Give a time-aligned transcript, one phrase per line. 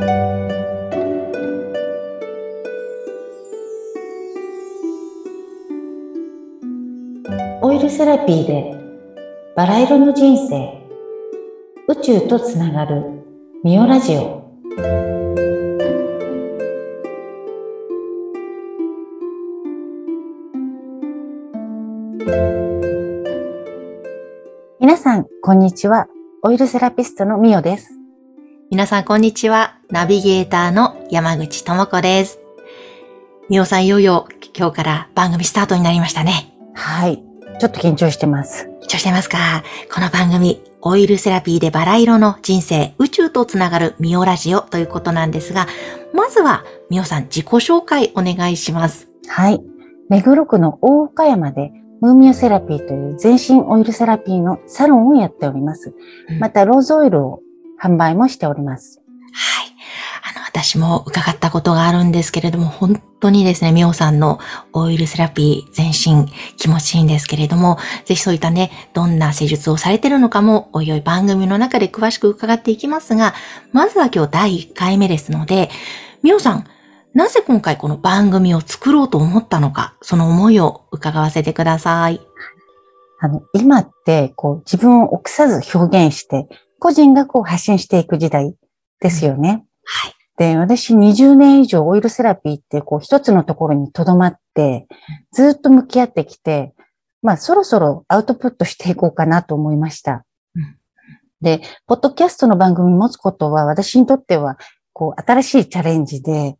[0.00, 0.04] オ
[7.72, 8.76] イルセラピーで
[9.56, 10.86] バラ色の人生。
[11.88, 13.24] 宇宙とつながる
[13.64, 14.46] ミオラジオ。
[24.78, 26.06] 皆さんこんにちは。
[26.42, 27.90] オイルセラピストのミオです。
[28.70, 29.77] 皆さん、こんにちは。
[29.90, 32.38] ナビゲーターの山口智子です。
[33.48, 36.52] みおさん、いよいよ今日から番組スタートになりましたね。
[36.74, 37.22] はい。
[37.58, 38.68] ちょっと緊張してます。
[38.82, 39.38] 緊張してますか？
[39.90, 45.66] この番組、オイルセラピーでバラ色の人生、宇宙とつながるミオラジオということなんですが、
[46.12, 49.08] まずは、みおさん、自己紹介お願いします。
[49.26, 49.62] はい。
[50.10, 55.94] 目黒区の大岡山でムーミオセラピーという全身オイルセラピーのサロンをやっております。
[56.28, 56.40] うん。
[56.40, 57.40] またローズオイルを
[57.82, 59.00] 販売もしております
[60.58, 64.40] 私も伺ったことがあるんですけれども、本当にですね、みおさんの
[64.72, 73.34] オイルセラピー全身気持ちいいんですけれども、ぜひそういったね、どんな施術をされてるのかも、おいおい番組の中で詳しく伺っていきますが、
[73.72, 75.70] まずは今日第1回目ですので、
[76.24, 76.66] みおさん、
[77.14, 82.20] なぜ今回この番組を作ろうと思ったのか、その思いを伺わせてください。
[83.20, 86.48] あの、今って、こう、自分を臆さず表現して、
[86.80, 88.56] 個人がこう発信していく時代
[89.00, 89.64] ですよね。
[89.84, 90.17] はい。
[90.38, 94.86] で、私20年以上オイルセラピーって、こう、一つのところに留まって、
[95.32, 96.74] ずっと向き合ってきて、
[97.22, 100.24] まあ、そろそろアウトプットしていこうかなと思いました。
[100.54, 100.78] うん
[101.40, 104.58] で、ポッドキャストの番組持つことは、私にとっては、
[104.92, 106.56] こう、新しいチャレンジで、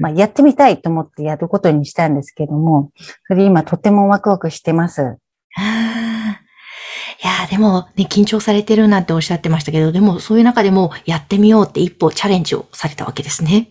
[0.00, 2.90] まあ、やってみたいと思ってやることにしたんですけども、
[3.26, 5.18] それ今とてもワクワクしてます。
[7.24, 13.70] いやーでもね、緊張されてるなんておっしゃってましたけど、でもそういう中でもやってみようって一歩チャレンジをされたわけですね。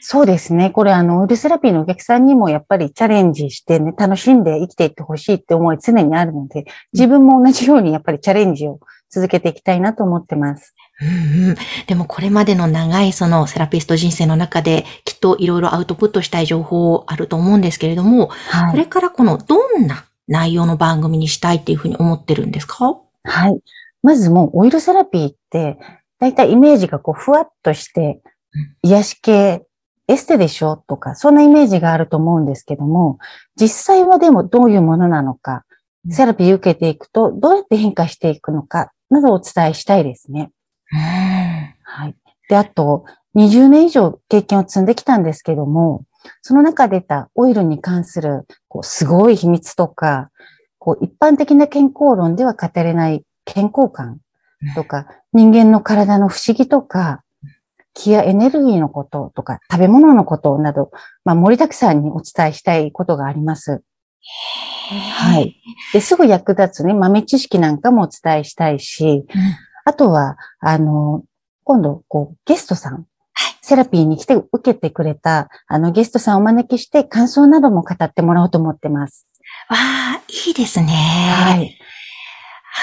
[0.00, 0.70] そうですね。
[0.70, 8.78] これあの、オイルセラピーのお客さんにもやっぱりチャレンジしてね、楽しんで生きていってほしいって思い常にあるので、自分も同じようにやっぱりチャレンジを
[9.10, 10.72] 続けていきたいなと思ってます。
[11.00, 11.56] うんうん。
[11.88, 18.70] でもこれまでの長いそのセラピスト人生の中できっといろいろアウトプットしたい情報あると思うんですけれども、はい。
[18.70, 22.98] これからこのどんな内容の番組にしたいっていうふうに思ってるんですか？
[23.24, 23.60] はい。
[24.02, 25.78] まずもうオイルセラピーって、
[26.18, 28.20] だいたいイメージがこう、ふわっとして
[28.54, 29.66] うん、癒し系、
[30.08, 30.76] エステでしょ？
[30.76, 33.18] とか、そんなイメージがあると思うんですけども、
[33.60, 35.64] 実際はでもどういうものなのか、
[36.06, 40.50] うんセラピー受けていくと、どうやって変化していくのか、などをお伝えしたいですね。
[40.92, 40.98] うん。
[40.98, 42.16] はい。
[42.48, 43.04] で、あと、
[43.36, 46.04] 20年以上経験を積んできたんですけども、
[46.40, 50.30] その中で出たオイルに関する、こう、すごい秘密とか、
[50.78, 54.18] こう、一般的な健康論では語れない健康感
[54.74, 57.22] とか、人間の体の不思議とか、
[57.92, 60.90] 気やエネルギーのこととか、食べ物のことなど、
[61.22, 63.82] まあ、盛りだくさんにお伝えしたいことがあります。
[64.88, 65.54] はい。
[65.92, 69.42] で、すぐ役立つね、豆知識なんかもお伝えしたいし、うん
[69.84, 71.24] あとは、あの、
[71.64, 73.04] 今度、こう、ゲストさん、
[73.62, 79.28] セラピーに来て受けてくれた、あの、ゲストさんをお招きして、感想なども語ってもらおうと思ってます。
[79.68, 80.86] わあ、いいですね。
[80.86, 81.78] はい。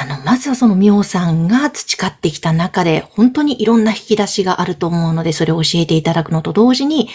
[0.02, 7.10] あの、まずはそのみおさんが培ってきた中で、本当にいろんな引き出しがあると思うので、それを教えていただくのと同時に、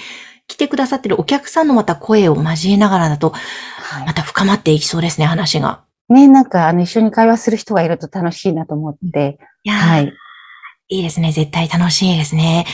[0.46, 5.84] 来てくださってるお客さんのまた声を交えながらだと、はまた深まっていきそうですね、話が。
[6.10, 6.12] い。
[6.12, 10.12] ね、なんか、あの、一緒に会話する人がいると楽しいなと思って、いやーはい。
[10.88, 11.32] いいですね。
[11.32, 12.66] 絶対楽しいですね。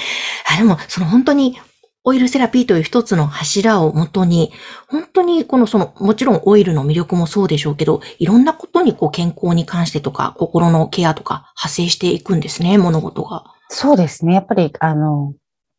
[0.52, 1.58] あでも、その本当に、
[2.02, 4.52] オイルセラピーという一つの柱をもとに、
[4.88, 13.44] 本当にこのその、もちろんオイルの魅力もそうでしょうけど、いろんなことにこう健康に関してとか、心のケアとか派生していくんですね、物事が。
[13.68, 14.34] そうですね。
[14.34, 15.34] やっぱり、あの、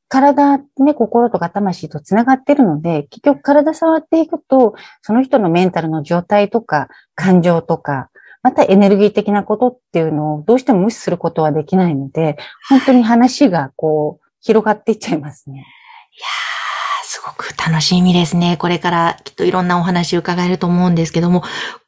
[0.07, 8.10] 体、ね、心とか魂とつながってるので、結局体触っていくと、その人のメンタルの状態とか、感情とか、
[8.43, 12.37] またエネルギー的なことっていうのをどうしても無視することはできないので、
[12.69, 15.57] 本当に話がこう、広がっていっちゃいますね。
[15.57, 18.57] いやー、すごく楽しみですね。
[18.57, 21.43] これからきっといろんなお話伺えると思うんですけども、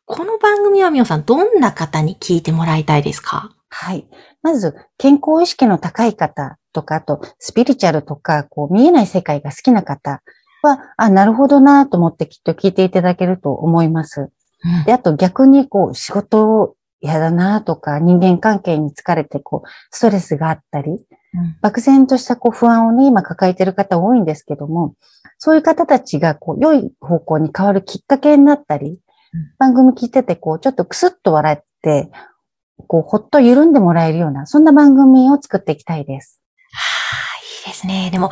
[0.05, 3.49] この番組はみおさん、どんな方に聞いてもらいたいですか？
[3.69, 4.05] はい。
[4.43, 10.21] まず、健康意識の高い方とか、あと、スピリチュアルとか、こう、見えない世界が好きな方
[10.61, 14.29] は、あ、なるほどなと思ってきっと聞いていただけると思います。
[14.63, 20.99] うんで、あと逆にこう仕事嫌だなとか人間関係に疲れてこうストレスがあったり、うん
[21.61, 24.95] 漠然としたこう不安をね、今抱えている方多いんですけども、
[25.39, 28.99] そういう方たちがこう良い方向に変わるきっかけになったり、うん
[29.57, 32.11] 番組聞いててこうちょっとクスッと笑って、
[32.87, 36.39] こうほっと緩んでもらえるような、そんな番組を作っていきたいです。
[36.71, 38.09] はあ、いいいですね。
[38.11, 38.29] でも、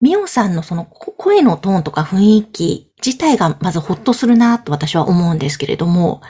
[0.00, 6.20] みおさんのその声のトーンとか雰囲気自体がまずほっとするなと私は思うんですけれども。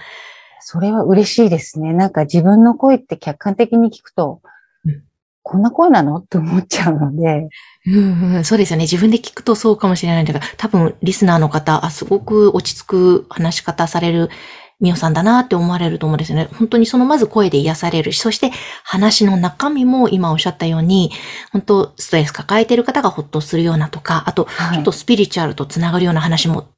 [0.61, 1.93] それは嬉しいですね。
[1.93, 4.41] なんか自分の声って客観的に聞くと、
[4.85, 5.05] うん、
[5.43, 6.17] こんな声なの？
[6.17, 7.49] って思っちゃうので。
[7.87, 8.83] うんうん、そうですよね。
[8.83, 14.29] 自分で聞くとそうかもしれないんだけど、多分リスナーの方、あ、すごく落ち着く話し方される
[14.79, 16.49] みおさんだなって思われると思うんですよね。
[16.53, 18.51] 本当にそのまず声で癒されるし、そして
[18.85, 21.13] 話の中身も今おっしゃったように、
[21.53, 26.69] 本当ストレス抱えている方がほっとするようなとか、あと、ちょっとスピリチュアルとつながるような話も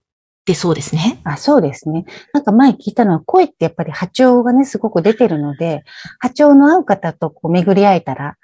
[0.47, 1.21] 出そうですね。
[1.25, 2.05] あ、そうですね。
[2.33, 5.83] なんか前聞いたのは声ってやっぱり波長がね、すごく出てるので、
[6.21, 8.37] 波長の合う方とこう巡り合えたら、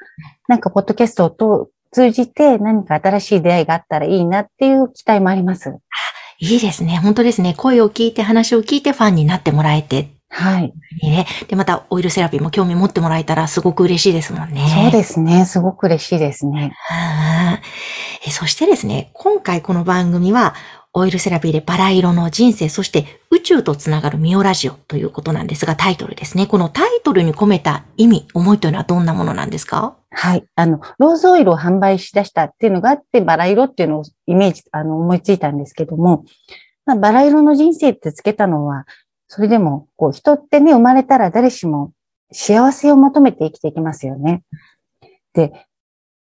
[0.48, 5.70] なんかポッドキャストを通じて何か新しい出会いがあったらいいなっていう期待もあります。
[6.44, 6.98] いいですね。
[6.98, 7.54] 本当ですね。
[7.56, 10.10] 声を聞いて、話を聞いてファンになってもらえて。
[10.28, 10.74] はい。
[11.02, 11.26] ね。
[11.48, 14.66] で、またオイルセラピーも興味持ってもらえたらすごく嬉しいですもんね。
[14.82, 15.46] そうですね。
[15.46, 16.76] すごく嬉しいですね。
[18.26, 20.54] えそしてですね、今回この番組は、
[20.92, 26.46] オイルセラピーでバラ色の人生、そして宇宙とつながるミオラジオということなんですが、タイトルですね。
[26.46, 29.96] このタイトルに込めた意味、思いというのはどんなものなんですか？
[30.10, 30.44] はい。
[30.54, 36.24] あの、ローズオイルを販売しだしたっていうのがあって、バラ色っていうのをイメージ、あの、思いついたんですけども、
[36.86, 38.86] まあ、バラ色の人生ってつけたのは、
[39.26, 41.92] それでも、こう、人ってね、生まれたら誰しも
[42.30, 44.44] 幸せを求めて生きていきますよね。
[45.32, 45.66] で、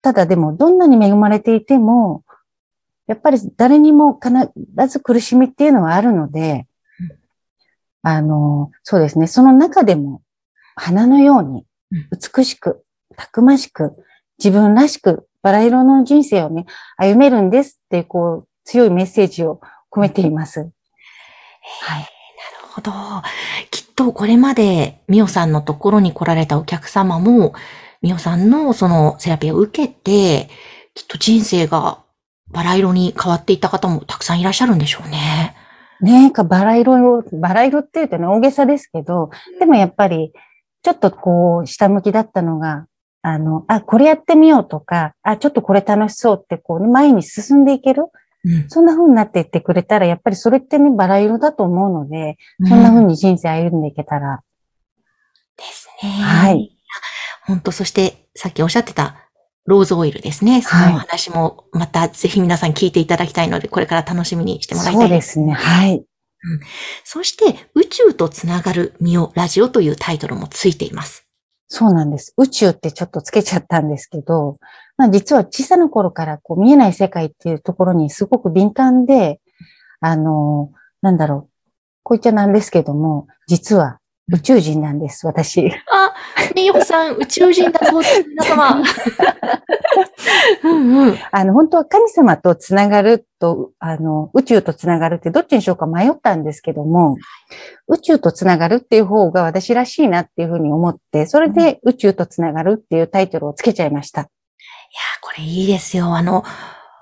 [0.01, 2.23] ただでも、どんなに恵まれていても、
[3.07, 4.33] やっぱり誰にも必
[4.89, 6.67] ず苦しみっていうのはあるので、
[8.01, 10.21] あの、そうですね、その中でも、
[10.75, 11.65] 花のように、
[12.35, 12.83] 美しく、
[13.15, 13.95] たくましく、
[14.37, 16.65] 自分らしく、バラ色の人生をね、
[16.97, 19.61] 歩めるんですって、こう、強いメッセージを
[19.91, 20.59] 込めています。
[20.59, 20.69] はい。
[21.99, 22.09] なる
[22.69, 22.91] ほど。
[23.71, 27.53] きっとこれまでみおさんのところに来られたお客様も、
[28.01, 30.49] みおさんのそのセラピーを受けて、
[30.93, 31.99] きっと人生が
[32.51, 35.17] バラ色に変わっていった方もたくさんいらっしゃるんでしょうね。
[36.01, 39.29] ねえか、バラ色、バラ色って言うとね、大げさですけど、
[39.59, 40.31] でもやっぱり、
[40.81, 42.85] ちょっとこう、下向きだったのが、
[43.21, 48.05] あの、あ、これやってみようとか、あ、ちょっとこれ楽しそうって、こう、ね、前に進んでいける？
[48.45, 54.41] うん、そんな風になっていってくれたら、やっぱりそれってね、バラ色だと思うので、そんな風に人生歩んでいけたら。
[55.57, 56.09] ですね。
[56.09, 56.71] はい。
[57.45, 59.28] 本当そして、さっきおっしゃってた、
[59.65, 60.61] ローズオイルですね。
[60.61, 65.53] その話も、またぜひ皆さん聞いていただきたいので、これから楽しみにしてもらいたいそうですね。
[65.53, 65.97] はい。
[65.97, 66.59] うん、
[67.03, 71.29] そして、宇宙とつながるミオラジオというタイトルもついています。
[71.67, 72.33] そうなんです。
[72.37, 74.57] 宇宙ってちょっとつけちゃったんですけど、
[74.97, 79.39] まあ実は小さな頃からこう見えない世界っていうところにすごく敏感で、
[80.01, 80.71] あの、
[81.01, 81.49] なんだろう、
[82.03, 83.99] こう言っちゃなんですけども、実は
[84.31, 85.71] 宇宙人なんです、私。
[85.91, 86.13] あ、
[86.55, 88.83] みおさん、宇宙人だそうです、皆様。
[90.63, 97.17] うんうん、あの、本当は神様とつながると、あの、宇宙とつながるってどっちにしようか迷ったんですけども、
[97.87, 104.21] 宇宙とつながるっていう方が私らしいなっていうふうに思って、それで宇宙とつながるっていうタイトルをつけちゃいました。
[104.21, 104.27] や、
[105.21, 106.15] これいいですよ。
[106.15, 106.43] あの、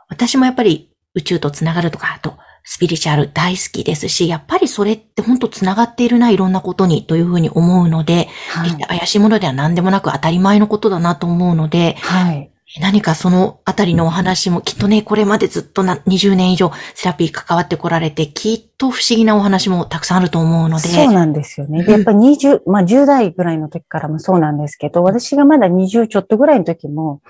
[0.09, 2.36] 私もやっぱり宇宙とつながるとか、あと、
[2.69, 20.89] スピリチュアル大好きですし、やっぱりそれって本当つながっているな、いろんなことにというふうに思うので、はい、怪しいものでは何でもなく当たり前のことだなと思うので、はい、何かそのあたりのお話もきっとね、これまでずっとな20年以上セラピー関わってこられて、きっと不思議なお話もたくさんあると思うので。
[20.89, 21.85] そうなんですよね。
[21.87, 27.21] やっぱ20、まあ10代ぐらいの時からもそうなんですけど、私がまだ20ちょっとぐらいの時も、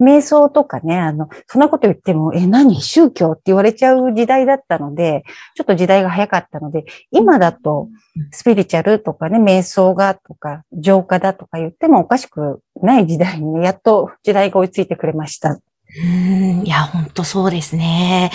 [0.00, 2.80] 瞑想とかね、あの、そんなこと言っても、え、何？
[2.80, 5.24] 宗教って言われちゃう時代だったので、
[5.54, 7.88] ちょっと時代が早かったので、今だと、
[8.30, 15.58] スピリチュアルとかね、瞑想がとか、浄化だとか言ってもおかしくない時代にね、やっと時代が追いついてくれました。
[15.96, 18.32] うん、いや、ほんとそうですね。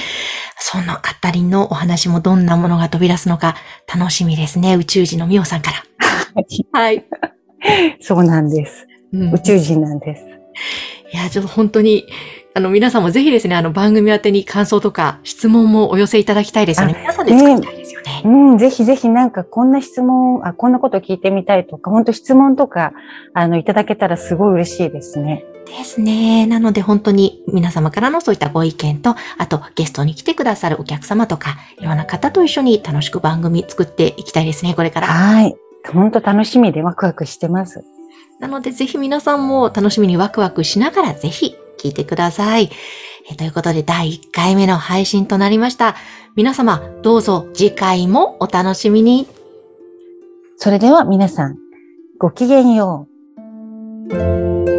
[0.58, 3.56] そのあたりのお話もどんなものが飛び出すのか
[3.94, 4.76] 楽しみですね。
[4.76, 5.78] 宇宙人のミオさんから。
[6.72, 7.06] はい。
[8.00, 9.34] そうなんです、うん。
[9.34, 10.24] 宇宙人なんです。
[11.12, 12.06] いや、ちょっと本当に、
[12.54, 16.96] あの、皆さんもぜひですね、あの、番組宛てに感想とか質問もお寄せいただきたいですよね。
[17.00, 18.22] 皆さんで作りたいですよね。
[18.26, 22.94] うん、ぜひぜひなんかこんな質問、あ、こんなこと聞いてみたいとか、本当質問とか、
[23.34, 25.46] あの、いただけたらすごい嬉しいですね。
[25.66, 26.48] ですね。
[26.48, 35.08] なので本当に皆様からのそういったご意見と、あとゲストに来てくださるお客様とか、いろんな方と一緒に楽しく番組作っていきたいですね、これから。
[35.08, 35.56] はい。
[35.94, 37.84] 本当楽しみでワクワクしてます。
[38.40, 42.70] なのでぜひ皆さんも楽しみにワクワクしながらぜひ聞いてください。
[43.30, 45.96] えということで第1回目の配信となりました。
[46.36, 49.28] 皆様どうぞ次回もお楽しみに。
[50.58, 51.58] それでは皆さん
[52.18, 53.08] ごきげんよ
[54.10, 54.79] う。